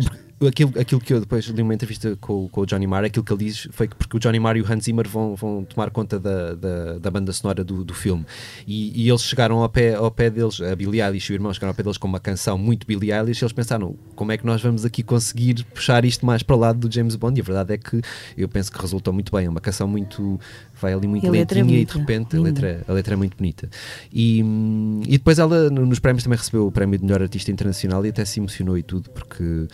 [0.47, 3.33] aquilo, aquilo que eu depois li uma entrevista com, com o Johnny Marr, aquilo que
[3.33, 5.89] ele diz foi que porque o Johnny Marr e o Hans Zimmer vão, vão tomar
[5.89, 8.25] conta da, da, da banda sonora do, do filme.
[8.67, 11.53] E, e eles chegaram ao pé, ao pé deles, a Billie Eilish e o irmão
[11.53, 14.37] chegaram ao pé deles com uma canção muito Billie Eilish e eles pensaram como é
[14.37, 17.39] que nós vamos aqui conseguir puxar isto mais para o lado do James Bond?
[17.39, 18.01] E a verdade é que
[18.37, 20.39] eu penso que resultou muito bem, é uma canção muito
[20.81, 23.35] vai ali muito E é lentinha e de repente a letra, a letra é muito
[23.35, 23.69] bonita.
[24.13, 27.51] E, hum, e depois ela no- nos prémios também recebeu o prémio de melhor artista
[27.51, 29.67] internacional e até se emocionou e tudo porque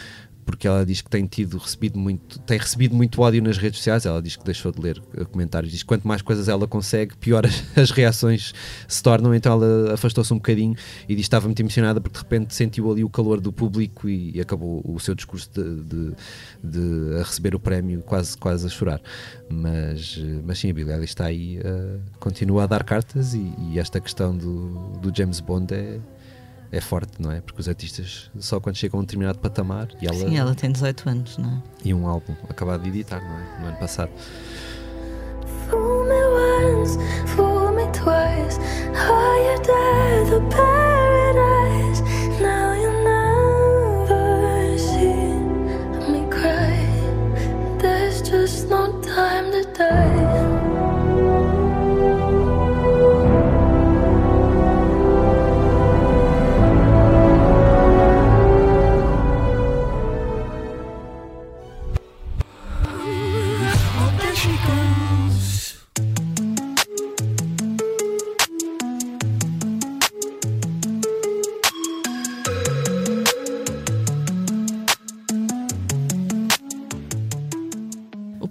[0.45, 4.05] porque ela diz que tem tido recebido muito, tem recebido muito ódio nas redes sociais.
[4.05, 5.71] Ela diz que deixou de ler uh, comentários.
[5.71, 8.53] Diz que quanto mais coisas ela consegue, pior as, as reações
[8.88, 9.34] se tornam.
[9.34, 10.75] Então ela afastou-se um bocadinho
[11.10, 14.08] e diz que estava muito emocionada porque de repente sentiu ali o calor do público
[14.08, 16.12] e, e acabou o seu discurso de, de,
[16.63, 19.01] de, a receber o prémio quase, quase a chorar.
[19.49, 23.51] Mas, uh, mas sim, a Billie Eilish está aí, uh, continua a dar cartas e,
[23.71, 24.69] e esta questão do,
[25.01, 25.99] do James Bond é
[26.75, 27.39] é forte, não é?
[27.39, 30.71] Porque os artistas só quando chegam a um determinado patamar e ela, Sim, ela tem
[30.71, 31.61] 18 anos, não é?
[31.85, 33.61] E um álbum acabado de editar, não é?
[33.61, 34.11] No ano passado.
[35.69, 38.59] Fool me once, fool me twice.
[38.93, 40.74] Are you dead the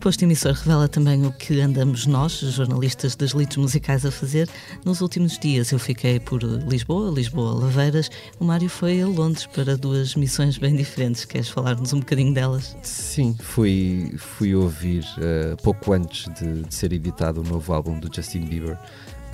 [0.05, 4.51] posto emissor revela também o que andamos nós, jornalistas das lides musicais, a fazer.
[4.85, 8.11] Nos últimos dias eu fiquei por Lisboa, Lisboa Laveiras.
[8.39, 11.25] O Mário foi a Londres para duas missões bem diferentes.
[11.25, 12.77] Queres falar-nos um bocadinho delas?
[12.83, 18.15] Sim, fui, fui ouvir uh, pouco antes de, de ser editado o novo álbum do
[18.15, 18.79] Justin Bieber.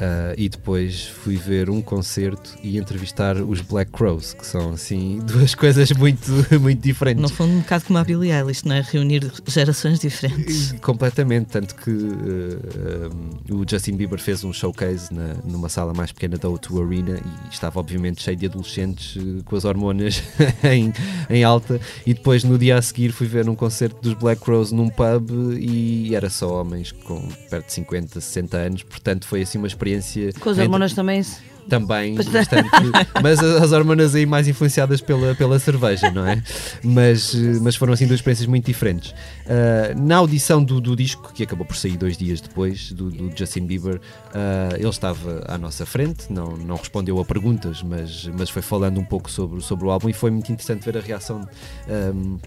[0.00, 5.18] Uh, e depois fui ver um concerto e entrevistar os Black Crows, que são assim
[5.28, 7.20] duas coisas muito, muito diferentes.
[7.20, 8.80] No fundo, um bocado como a Billie Eilish, não é?
[8.80, 10.72] Reunir gerações diferentes.
[10.80, 13.10] Completamente, tanto que uh,
[13.50, 17.20] um, o Justin Bieber fez um showcase na, numa sala mais pequena da O2 Arena
[17.20, 20.22] e estava obviamente cheio de adolescentes uh, com as hormonas
[20.64, 20.94] em,
[21.28, 21.78] em alta.
[22.06, 25.30] E depois no dia a seguir fui ver um concerto dos Black Crows num pub
[25.58, 29.89] e era só homens com perto de 50, 60 anos, portanto foi assim uma experiência
[29.98, 30.32] experiência.
[30.40, 30.96] Com as hormonas entre...
[30.96, 31.24] também.
[31.68, 32.68] Também, bastante.
[33.22, 36.42] mas as hormonas aí mais influenciadas pela, pela cerveja, não é?
[36.82, 39.10] Mas, mas foram assim duas experiências muito diferentes.
[39.10, 43.30] Uh, na audição do, do, disco, que acabou por sair dois dias depois, do, do
[43.36, 48.50] Justin Bieber, uh, ele estava à nossa frente, não, não respondeu a perguntas, mas, mas
[48.50, 51.46] foi falando um pouco sobre, sobre o álbum e foi muito interessante ver a reação.
[51.88, 52.38] Um,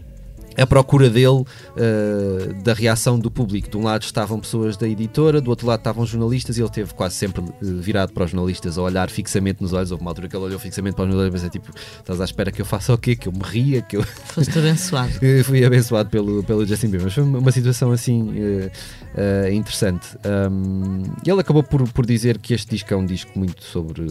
[0.57, 3.69] a procura dele uh, da reação do público.
[3.69, 6.93] De um lado estavam pessoas da editora, do outro lado estavam jornalistas e ele teve
[6.93, 9.91] quase sempre uh, virado para os jornalistas a olhar fixamente nos olhos.
[9.91, 12.25] Houve uma altura que ele olhou fixamente para os jornalistas e pensei, tipo, estás à
[12.25, 13.15] espera que eu faça o quê?
[13.15, 13.81] Que eu me ria?
[13.81, 14.03] Que eu...
[14.25, 15.13] Foste abençoado.
[15.43, 17.05] Fui abençoado pelo, pelo Justin Bieber.
[17.05, 20.07] Mas foi uma situação assim uh, interessante.
[20.51, 24.03] Um, ele acabou por, por dizer que este disco é um disco muito sobre.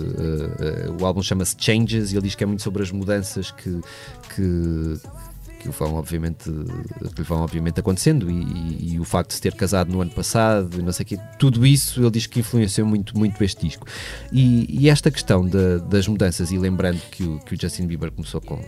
[1.01, 3.81] o álbum chama-se Changes e ele diz que é muito sobre as mudanças que,
[4.35, 4.99] que
[5.63, 6.51] que vão obviamente,
[7.15, 10.11] que vão obviamente acontecendo e, e, e, o facto de se ter casado no ano
[10.11, 11.07] passado e não sei o
[11.39, 13.87] tudo isso ele diz que influenciou muito, muito este disco.
[14.33, 15.49] E, e esta questão
[15.89, 18.61] das mudanças, e lembrando que o, que o Justin Bieber começou com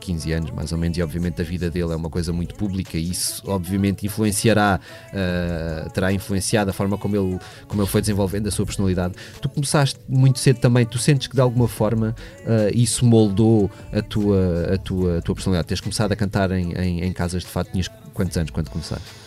[0.00, 2.96] 15 anos, mais ou menos, e obviamente a vida dele é uma coisa muito pública
[2.96, 8.48] e isso obviamente influenciará, uh, terá influenciado a forma como ele, como ele foi desenvolvendo
[8.48, 9.14] a sua personalidade.
[9.40, 14.02] Tu começaste muito cedo também, tu sentes que de alguma forma uh, isso moldou a
[14.02, 15.68] tua, a, tua, a tua personalidade?
[15.68, 19.20] Tens começado a cantar em, em, em casas de fato, tinhas quantos anos quando começaste?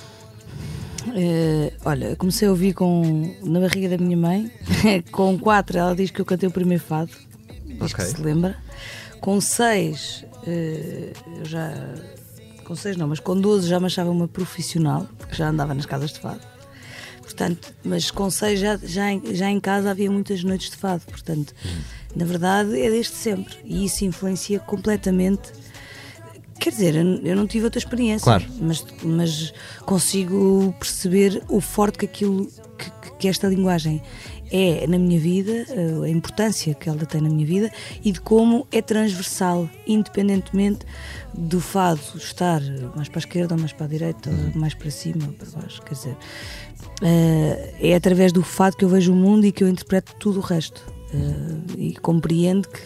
[1.08, 4.52] Uh, olha, comecei a ouvir com, na barriga da minha mãe,
[5.12, 7.12] com 4 ela diz que eu cantei o primeiro fado,
[7.66, 8.06] diz okay.
[8.06, 8.56] que se lembra.
[9.20, 11.74] Com 6 eh, eu já.
[12.66, 15.86] Com 6 não, mas com 12 já me achava uma profissional, porque já andava nas
[15.86, 16.40] casas de fado.
[17.22, 21.02] Portanto, mas com 6 já, já, já em casa havia muitas noites de fado.
[21.06, 21.82] Portanto, hum.
[22.16, 23.56] na verdade é desde sempre.
[23.66, 25.52] E isso influencia completamente.
[26.60, 28.46] Quer dizer, eu não tive outra experiência, claro.
[28.62, 32.50] mas, mas consigo perceber o forte que aquilo
[33.24, 34.02] que, esta linguagem
[34.52, 37.72] é na minha vida, eh, a importância que ela tem na minha vida
[38.04, 40.86] e de como é transversal, independentemente
[41.34, 42.62] do fado estar
[42.94, 44.52] mais para a esquerda ou mais para a direita, ou uhum.
[44.56, 45.82] mais para cima ou para baixo.
[45.84, 46.18] Quer dizer,
[47.02, 50.40] eh, é através do fado que eu vejo o mundo e que eu interpreto tudo
[50.40, 50.86] o resto.
[51.14, 52.82] Eh, e compreendo que,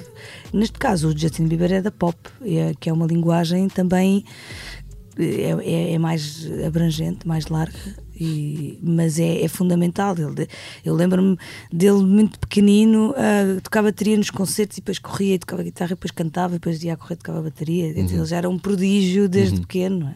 [0.53, 4.23] neste caso, o Justin Bieber é da pop, é, que é uma linguagem também
[5.17, 10.15] é, é, é mais abrangente, mais larga e, mas é, é, fundamental.
[10.17, 10.47] Ele,
[10.83, 11.37] eu lembro-me
[11.71, 15.95] dele muito pequenino, uh, tocava bateria nos concertos e depois corria e tocava guitarra e
[15.95, 17.87] depois cantava e depois ia a correr e tocava bateria.
[17.87, 18.05] Uhum.
[18.09, 19.61] Ele já era um prodígio desde uhum.
[19.61, 20.15] pequeno.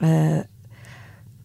[0.00, 0.46] Uh,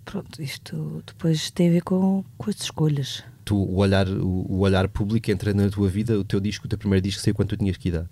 [0.03, 3.23] pronto, isto depois tem a ver com, com as escolhas.
[3.45, 6.69] Tu, o, olhar, o, o olhar público entra na tua vida, o teu disco, o
[6.69, 8.09] teu primeiro disco saiu quando tu tinhas que idade?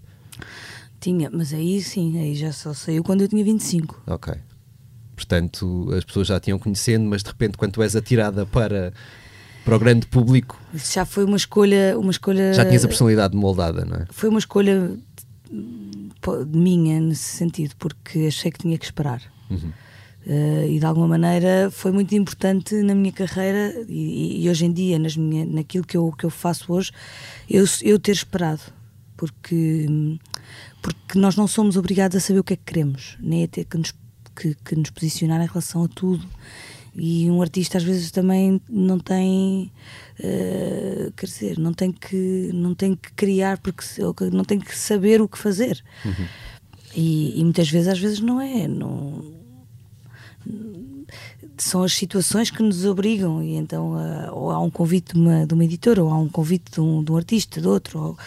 [0.99, 4.03] Tinha, mas aí sim, aí já só saiu quando eu tinha 25.
[4.07, 4.33] Ok.
[5.17, 8.93] Portanto, as pessoas já tinham conhecendo, mas de repente, quando tu és atirada para,
[9.65, 12.53] para o grande público, Isso já foi uma escolha, uma escolha.
[12.53, 14.05] já tinhas a personalidade moldada, não é?
[14.11, 14.95] Foi uma escolha
[16.53, 19.23] minha nesse sentido, porque achei que tinha que esperar.
[19.49, 19.71] Uhum.
[20.27, 24.71] Eh, e de alguma maneira foi muito importante na minha carreira e, e hoje em
[24.71, 26.91] dia, nas minha, naquilo que eu, que eu faço hoje,
[27.49, 28.61] eu, eu ter esperado.
[29.15, 29.87] Porque,
[30.79, 33.65] porque nós não somos obrigados a saber o que é que queremos, nem a ter
[33.65, 33.91] que nos,
[34.37, 36.25] que, que nos posicionar em relação a tudo.
[36.99, 39.71] E um artista às vezes também não tem,
[40.19, 43.83] eh, quer dizer, não tem que não tem que criar porque
[44.33, 45.83] não tem que saber o que fazer.
[46.95, 49.23] E, e muitas vezes às vezes não é, não
[51.57, 55.45] são as situações que nos obrigam e então ah, ou há um convite de uma,
[55.45, 58.17] de uma editora ou há um convite de um, de um artista, de outro, ou,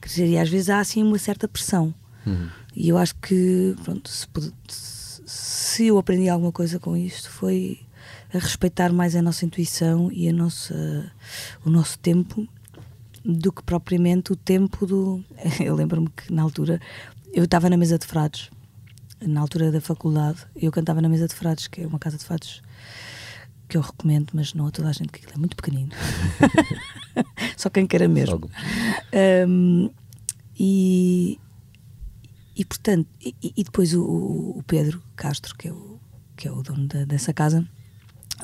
[0.00, 1.94] quer dizer, e às vezes há assim uma certa pressão.
[2.76, 4.26] E eu acho que pronto, se,
[4.68, 4.99] se-
[5.30, 7.80] se eu aprendi alguma coisa com isto foi
[8.34, 11.12] a respeitar mais a nossa intuição e a nossa,
[11.64, 12.48] o nosso tempo
[13.24, 15.24] do que propriamente o tempo do.
[15.60, 16.80] Eu lembro-me que na altura
[17.32, 18.50] eu estava na mesa de frades,
[19.20, 22.24] na altura da faculdade, eu cantava na mesa de frades, que é uma casa de
[22.24, 22.60] fados
[23.68, 25.92] que eu recomendo, mas não a toda a gente, que aquilo é muito pequenino.
[27.56, 28.50] Só quem queira mesmo.
[29.46, 29.90] Um,
[30.58, 31.38] e,
[32.56, 35.98] e portanto, e, e depois o, o Pedro Castro, que é o,
[36.36, 37.66] que é o dono da- dessa casa,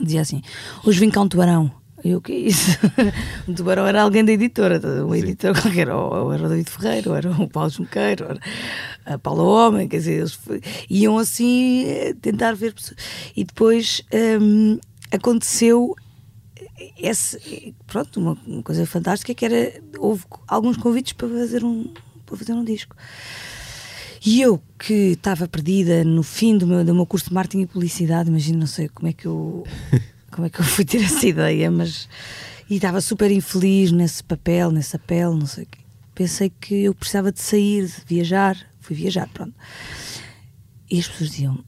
[0.01, 0.42] dizia assim:
[0.85, 1.71] Hoje vim cá um tubarão.
[2.05, 2.79] Eu, o que é isso?
[3.49, 5.19] um tubarão era alguém da editora, um Sim.
[5.19, 8.40] editor qualquer, ou, ou era o David Ferreiro, ou era o Paulo Junqueiro, ou era
[9.07, 10.38] a Paula Homem, quer dizer, eles
[10.90, 12.97] iam assim eh, tentar ver pessoas.
[13.35, 14.03] E depois
[14.40, 14.79] hum,
[15.11, 15.97] aconteceu
[16.99, 21.92] esse, pronto, uma, uma coisa fantástica que era houve alguns convites para fazer um
[22.27, 22.95] para fazer um disco.
[24.26, 27.66] E eu que estava perdida no fim do meu, do meu curso de marketing e
[27.66, 29.64] publicidade, imagino, não sei como é que eu
[30.32, 32.08] como é que eu fui ter essa ideia, mas
[32.68, 35.78] e estava super infeliz nesse papel, nesse papel, não sei o quê.
[36.12, 39.54] Pensei que eu precisava de sair, de viajar, fui viajar, pronto.
[40.90, 41.64] E as pessoas diziam: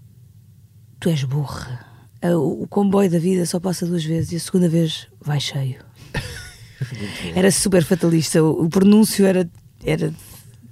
[0.99, 1.87] Tu és burra.
[2.21, 5.77] Ah, O comboio da vida só passa duas vezes e a segunda vez vai cheio.
[7.37, 8.43] Era super fatalista.
[8.43, 9.49] O, o pronúncio era,
[9.85, 10.13] era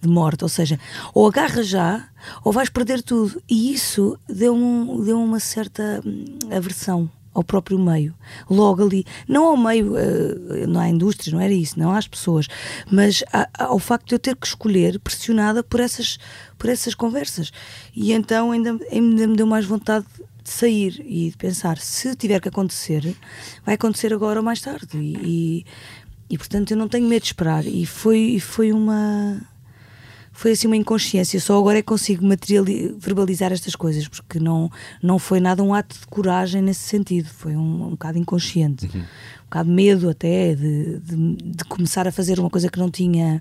[0.01, 0.79] de morte, ou seja,
[1.15, 2.09] ou agarra já
[2.45, 3.43] ou vais perder tudo.
[3.49, 8.15] E isso deu, um, deu uma certa hum, aversão ao próprio meio,
[8.49, 12.49] logo ali, não ao meio, eh, não à indústria, não era isso, não às pessoas,
[12.91, 13.23] mas
[13.59, 16.19] ao facto de eu ter que escolher, pressionada por essas,
[16.57, 17.53] por essas conversas.
[17.95, 20.07] E então ainda, ainda me deu mais vontade
[20.43, 23.15] de sair e de pensar, se tiver que acontecer,
[23.67, 24.97] vai acontecer agora ou mais tarde.
[24.97, 25.67] E, e,
[26.31, 27.67] e, portanto eu não tenho medo de esperar.
[27.67, 29.43] E foi, foi uma
[30.37, 31.41] foi assim uma inconsciência.
[31.41, 32.23] Só agora é que consigo
[32.99, 34.71] verbalizar estas coisas, porque não,
[35.03, 37.27] não foi nada um ato de coragem nesse sentido.
[37.29, 38.87] Foi um, um bocado inconsciente.
[38.95, 43.41] Um bocado medo até de, de, de começar a fazer uma coisa que não tinha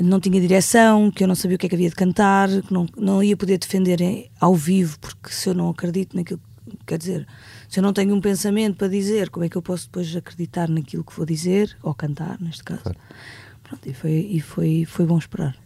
[0.00, 2.72] não tinha direção, que eu não sabia o que é que havia de cantar, que
[2.72, 6.40] não, não ia poder defender em- ao vivo, porque se eu não acredito naquilo,
[6.86, 7.26] quer dizer,
[7.68, 10.66] se eu não tenho um pensamento para dizer, como é que eu posso depois acreditar
[10.70, 12.84] naquilo que vou dizer, ou cantar, neste caso.
[12.84, 12.98] Claro.
[13.72, 15.56] Pronto, e foi, e foi, foi bom esperar.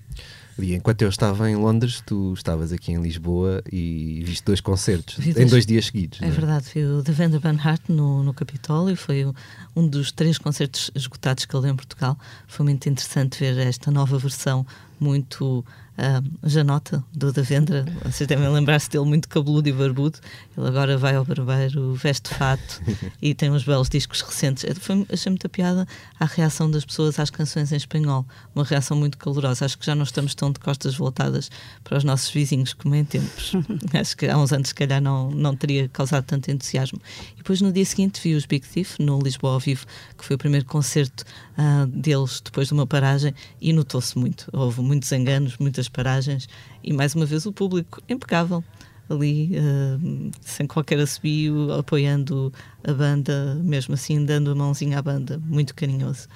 [0.59, 5.16] E enquanto eu estava em Londres, tu estavas aqui em Lisboa e viste dois concertos
[5.19, 6.23] Vi em dois- dois dias seguidos.
[6.23, 9.27] É não verdade, vi o Devendra Banhart no, no Capitólio, foi
[9.75, 12.19] um dos três concertos esgotados que ele deu em Portugal.
[12.47, 14.66] Foi muito interessante ver esta nova versão,
[14.99, 15.62] muito
[15.99, 17.87] ah, janota do Devendra.
[18.05, 20.19] Vocês devem lembrar-se dele muito cabeludo e barbudo.
[20.57, 22.83] Ele agora vai ao barbeiro, veste fato
[23.21, 24.65] e tem uns belos discos recentes.
[24.65, 25.87] Eh, Foi, achei muita piada
[26.21, 29.65] a reação das pessoas às canções em espanhol, uma reação muito calorosa.
[29.65, 31.51] Acho que já não estamos tão de costas voltadas
[31.83, 33.53] para os nossos vizinhos como em tempos.
[33.99, 37.01] Acho que há uns anos, se calhar, não, não teria causado tanto entusiasmo.
[37.35, 39.87] E depois, no dia seguinte, vi os Big Thief no Lisboa ao vivo,
[40.19, 41.25] que foi o primeiro concerto
[41.57, 44.49] ah, deles depois de uma paragem, e notou-se muito.
[44.53, 46.49] Houve muitos enganos, muitas paragens,
[46.83, 48.62] e mais uma vez o público impecável.
[49.09, 49.99] Ali, ah,
[50.41, 52.53] sem qualquer assobio, apoiando
[52.85, 56.28] a banda, mesmo assim, dando a mãozinha à banda, muito carinhoso.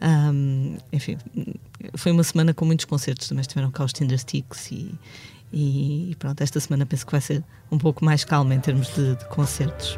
[0.00, 1.16] Ahm, enfim,
[1.96, 4.94] foi uma semana com muitos concertos, também estiveram cá os Tinder Sticks e,
[5.52, 9.16] e pronto, esta semana penso que vai ser um pouco mais calma em termos de,
[9.16, 9.96] de concertos.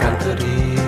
[0.00, 0.85] como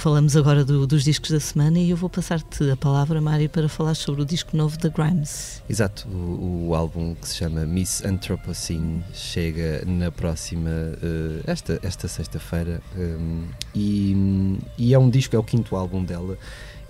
[0.00, 3.68] falamos agora do, dos discos da semana e eu vou passar-te a palavra, Mário, para
[3.68, 5.62] falar sobre o disco novo da Grimes.
[5.68, 12.08] Exato, o, o álbum que se chama Miss Anthropocene chega na próxima, uh, esta, esta
[12.08, 13.44] sexta-feira, um,
[13.74, 16.38] e, e é um disco, é o quinto álbum dela,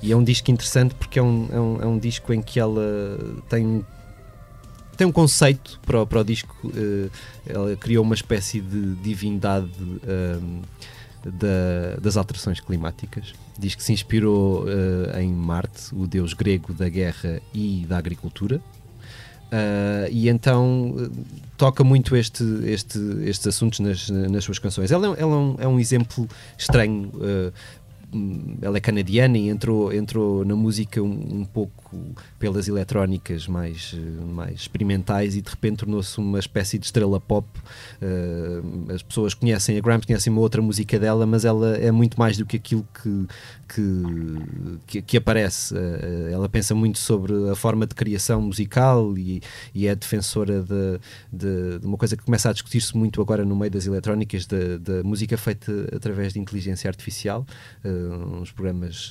[0.01, 2.61] e é um disco interessante porque é um, é um, é um disco em que
[2.61, 3.85] ela tem
[4.97, 6.55] tem um conceito para, o, para o disco.
[6.63, 7.11] Uh,
[7.47, 10.61] ela criou uma espécie de divindade um,
[11.25, 13.35] da, das alterações climáticas.
[13.59, 18.61] Diz que se inspirou uh, em Marte, o deus grego da guerra e da agricultura.
[19.53, 21.11] Uh, e então
[21.57, 24.91] toca muito este, este, estes assuntos nas, nas suas canções.
[24.91, 27.11] Ela, ela é, um, é um exemplo estranho
[28.61, 31.99] ela é canadiana e entrou, entrou na música um, um pouco
[32.39, 33.95] pelas eletrónicas mais,
[34.27, 37.47] mais experimentais e de repente tornou-se uma espécie de estrela pop.
[38.01, 42.19] Uh, as pessoas conhecem a Grimes, conhecem uma outra música dela, mas ela é muito
[42.19, 43.27] mais do que aquilo que,
[43.69, 43.83] que,
[44.87, 45.75] que, que aparece.
[45.75, 49.43] Uh, ela pensa muito sobre a forma de criação musical e,
[49.75, 51.01] e é defensora de,
[51.33, 55.03] de, de, uma coisa que começa a discutir-se muito agora no meio das eletrónicas, da
[55.05, 57.47] música feita através de inteligência artificial.
[57.85, 59.11] Uh, uns programas,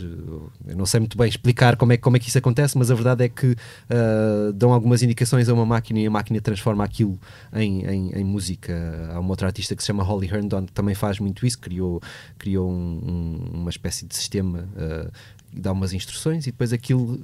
[0.67, 2.95] eu não sei muito bem explicar como é, como é que isso acontece, mas a
[2.95, 7.19] verdade é que uh, dão algumas indicações a uma máquina e a máquina transforma aquilo
[7.53, 8.73] em, em, em música.
[9.13, 12.01] Há uma outra artista que se chama Holly Herndon que também faz muito isso, criou,
[12.37, 13.01] criou um,
[13.53, 15.11] um, uma espécie de sistema, uh,
[15.51, 17.19] dá umas instruções e depois aquilo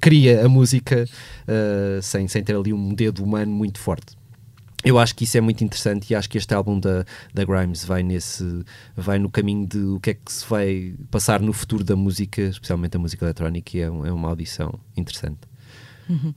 [0.00, 1.04] cria a música
[1.48, 4.21] uh, sem, sem ter ali um dedo humano muito forte
[4.84, 7.84] eu acho que isso é muito interessante e acho que este álbum da, da Grimes
[7.84, 8.64] vai nesse
[8.96, 12.42] vai no caminho de o que é que se vai passar no futuro da música,
[12.42, 15.40] especialmente a música eletrónica, e é, é uma audição interessante.
[16.08, 16.34] Uhum.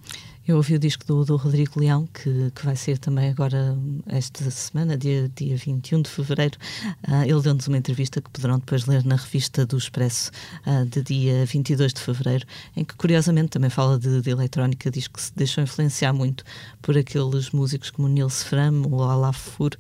[0.47, 3.75] Eu ouvi o disco do, do Rodrigo Leão, que, que vai ser também agora
[4.05, 6.55] esta semana, dia, dia 21 de fevereiro.
[7.07, 10.29] Uh, ele deu-nos uma entrevista que poderão depois ler na revista do Expresso,
[10.67, 12.45] uh, de dia 22 de fevereiro,
[12.77, 16.43] em que curiosamente também fala de, de eletrónica, diz que se deixou influenciar muito
[16.79, 19.71] por aqueles músicos como Nils Fram ou Alafur.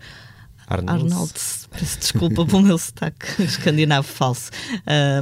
[0.67, 1.03] Arnold.
[1.03, 1.33] Arnold,
[1.71, 4.49] peço desculpa pelo meu sotaque escandinavo falso.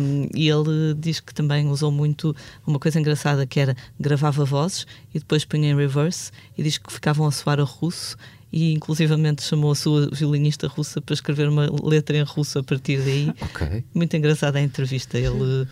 [0.01, 2.35] Um, e ele diz que também usou muito
[2.65, 6.91] uma coisa engraçada que era gravava vozes e depois punha em reverse e diz que
[6.91, 8.17] ficavam a soar a russo
[8.53, 13.01] e inclusivamente chamou a sua violinista russa para escrever uma letra em russo a partir
[13.01, 13.33] daí.
[13.41, 13.83] Okay.
[13.91, 15.17] Muito engraçada a entrevista.
[15.17, 15.67] Ele uh,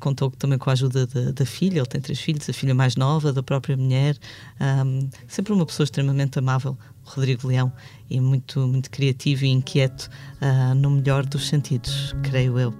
[0.00, 2.96] contou também com a ajuda da, da, filha, ele tem três filhos, a filha mais
[2.96, 4.16] nova, da própria mulher.
[4.60, 6.76] Um, sempre uma pessoa extremamente amável,
[7.08, 7.72] Rodrigo Leão,
[8.08, 10.08] e muito, muito criativo e inquieto,
[10.40, 12.74] uh, no melhor dos sentidos, creio eu.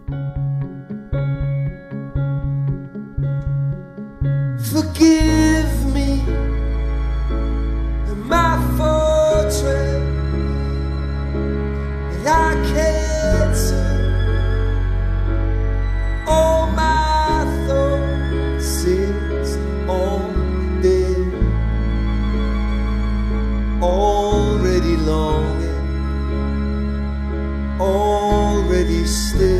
[4.58, 6.22] Forgive me
[8.28, 9.98] my fortress
[12.26, 13.56] I can't
[16.28, 16.97] all my
[27.80, 29.57] already still.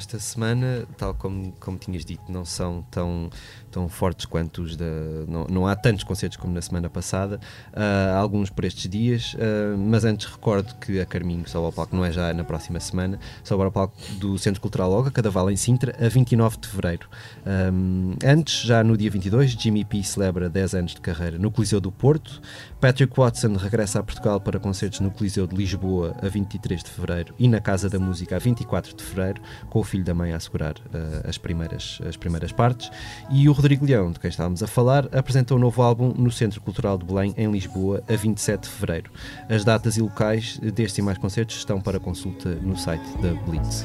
[0.00, 3.28] Desta semana, tal como, como tinhas dito, não são tão,
[3.70, 4.86] tão fortes quanto os da.
[5.28, 7.38] Não, não há tantos concertos como na semana passada,
[7.72, 11.94] uh, alguns por estes dias, uh, mas antes recordo que a Carminho sobe ao palco,
[11.94, 15.56] não é já na próxima semana, sobe ao palco do Centro Cultural Loga, Cadaval em
[15.56, 17.06] Sintra, a 29 de fevereiro.
[17.46, 21.80] Um, antes, já no dia 22, Jimmy P celebra 10 anos de carreira no Coliseu
[21.80, 22.40] do Porto,
[22.80, 27.34] Patrick Watson regressa a Portugal para concertos no Coliseu de Lisboa a 23 de fevereiro
[27.38, 30.36] e na Casa da Música a 24 de fevereiro, com o filho da mãe a
[30.36, 32.90] assegurar uh, as, primeiras, as primeiras partes.
[33.30, 36.58] E o Rodrigo Leão, de quem estávamos a falar, apresentou um novo álbum no Centro
[36.62, 39.10] Cultural de Belém, em Lisboa, a 27 de fevereiro.
[39.46, 43.84] As datas e locais destes e mais concertos estão para consulta no site da Blitz.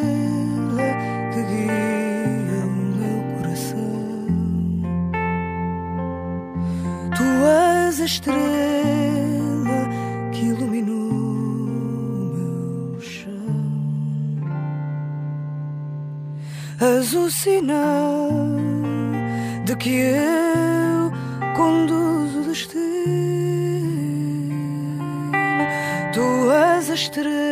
[17.31, 18.29] sinal
[19.65, 21.11] de que eu
[21.55, 22.81] conduzo o destino.
[26.13, 27.50] Tu és a estrela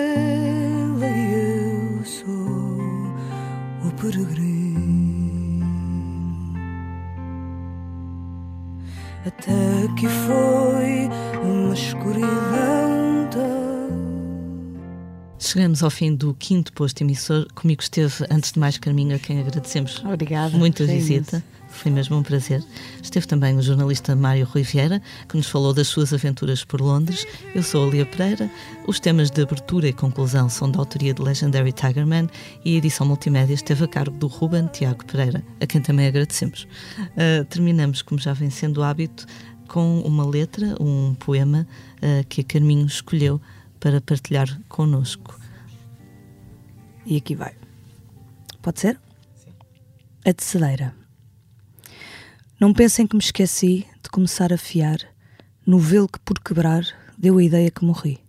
[15.52, 17.48] Chegamos ao fim do quinto posto emissor.
[17.56, 20.56] Comigo esteve, antes de mais, Carminho, a quem agradecemos Obrigada.
[20.56, 21.38] muito a visita.
[21.38, 21.44] imenso.
[21.70, 22.64] Foi mesmo um prazer.
[23.02, 27.26] Esteve também o jornalista Mário Rui Vieira, que nos falou das suas aventuras por Londres.
[27.56, 28.48] Eu sou a Lia Pereira.
[28.86, 32.30] Os temas de abertura e conclusão são da autoria de Legendary Tigerman
[32.64, 36.68] e a edição multimédia esteve a cargo do Ruben Tiago Pereira, a quem também agradecemos.
[37.18, 39.26] Ah, terminamos, como já vem sendo hábito,
[39.68, 41.66] com uma letra, um poema
[42.04, 43.42] ah, que a Carminho escolheu
[43.80, 45.39] para partilhar connosco.
[47.10, 47.56] E aqui vai.
[48.62, 49.00] Pode ser?
[50.24, 50.96] A tecedeira.
[52.60, 55.00] Não pensem que me esqueci de começar a fiar
[55.66, 56.84] no velo que por quebrar
[57.18, 58.20] deu a ideia que morri.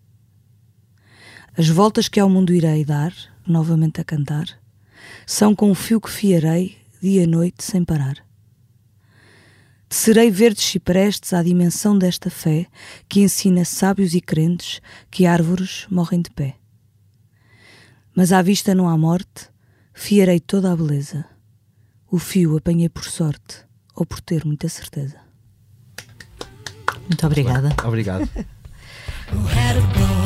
[1.59, 3.13] As voltas que ao mundo irei dar,
[3.47, 4.47] novamente a cantar,
[5.27, 8.25] são com o fio que fiarei dia e noite sem parar.
[9.91, 12.67] Tecerei verdes ciprestes à dimensão desta fé
[13.07, 16.60] que ensina sábios e crentes que árvores morrem de pé
[18.15, 19.49] mas à vista não há morte,
[19.93, 21.25] fiarei toda a beleza.
[22.11, 25.19] O fio apanhei por sorte ou por ter muita certeza.
[27.09, 27.71] Muito obrigada.
[27.85, 28.29] Obrigado.